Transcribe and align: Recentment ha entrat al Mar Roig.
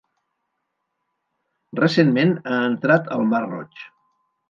Recentment 1.81 2.35
ha 2.55 2.65
entrat 2.73 3.15
al 3.19 3.33
Mar 3.35 3.47
Roig. 3.49 3.89